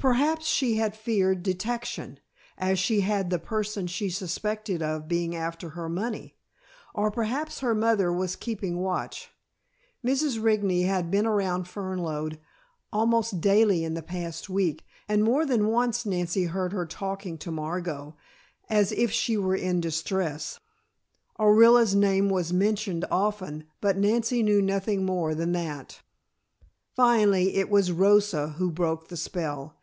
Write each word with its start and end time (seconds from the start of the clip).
Perhaps 0.00 0.46
she 0.46 0.76
had 0.76 0.94
feared 0.94 1.42
detection, 1.42 2.20
as 2.56 2.78
she 2.78 3.00
had 3.00 3.30
the 3.30 3.38
person 3.40 3.88
she 3.88 4.08
suspected 4.08 4.80
of 4.80 5.08
being 5.08 5.34
after 5.34 5.70
her 5.70 5.88
money. 5.88 6.36
Or 6.94 7.10
perhaps 7.10 7.58
her 7.58 7.74
mother 7.74 8.12
was 8.12 8.36
keeping 8.36 8.78
watch. 8.78 9.32
Mrs. 10.06 10.40
Rigney 10.40 10.82
had 10.84 11.10
been 11.10 11.26
around 11.26 11.64
Fernlode 11.64 12.38
almost 12.92 13.40
daily 13.40 13.82
in 13.82 13.94
the 13.94 14.02
past 14.04 14.48
week, 14.48 14.86
and 15.08 15.24
more 15.24 15.44
than 15.44 15.66
once 15.66 16.06
Nancy 16.06 16.44
heard 16.44 16.72
her 16.72 16.86
talking 16.86 17.36
to 17.38 17.50
Margot, 17.50 18.14
as 18.70 18.92
if 18.92 19.10
she 19.10 19.36
were 19.36 19.56
in 19.56 19.80
distress. 19.80 20.60
Orilla's 21.40 21.96
name 21.96 22.28
was 22.28 22.52
mentioned 22.52 23.04
often, 23.10 23.64
but 23.80 23.96
Nancy 23.98 24.44
knew 24.44 24.62
nothing 24.62 25.04
more 25.04 25.34
than 25.34 25.50
that. 25.54 26.02
Finally, 26.94 27.56
it 27.56 27.68
was 27.68 27.90
Rosa 27.90 28.50
who 28.60 28.70
broke 28.70 29.08
the 29.08 29.16
spell. 29.16 29.74